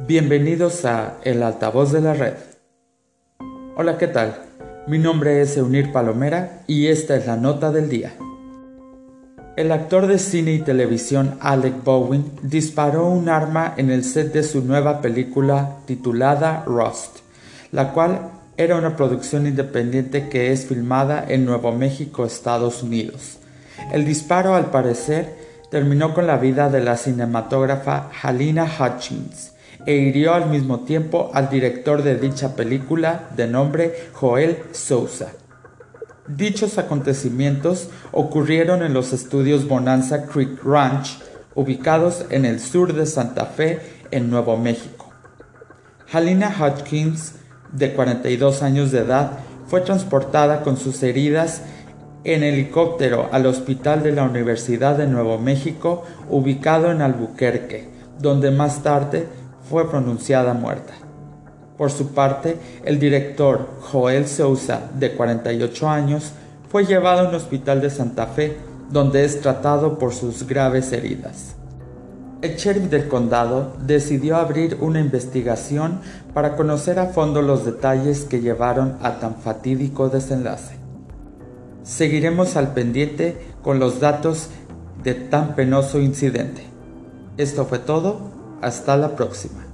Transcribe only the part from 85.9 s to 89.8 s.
incidente. Esto fue todo, hasta la próxima.